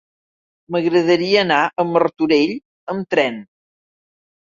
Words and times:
M'agradaria 0.75 1.43
anar 1.47 1.59
a 1.67 1.85
Martorell 1.89 2.55
amb 2.95 3.13
tren. 3.17 3.39